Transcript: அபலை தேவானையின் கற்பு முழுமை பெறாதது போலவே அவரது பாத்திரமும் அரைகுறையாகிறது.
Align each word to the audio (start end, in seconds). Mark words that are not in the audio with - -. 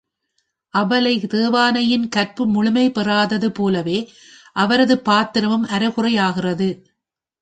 அபலை 0.73 1.11
தேவானையின் 1.27 2.07
கற்பு 2.09 2.45
முழுமை 2.47 2.91
பெறாதது 2.91 3.51
போலவே 3.51 3.99
அவரது 4.55 4.97
பாத்திரமும் 4.99 5.67
அரைகுறையாகிறது. 5.67 6.69